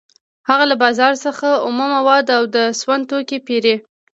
هغه 0.49 0.65
له 0.71 0.75
بازار 0.83 1.13
څخه 1.25 1.47
اومه 1.65 1.85
مواد 1.95 2.25
او 2.37 2.43
د 2.55 2.57
سون 2.79 2.99
توکي 3.09 3.37
پېري 3.47 3.75